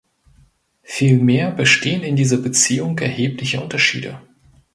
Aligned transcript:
Vielmehr 0.81 1.51
bestehen 1.51 2.01
in 2.01 2.15
dieser 2.15 2.37
Beziehung 2.37 2.97
erhebliche 2.97 3.61
Unterschiede. 3.61 4.19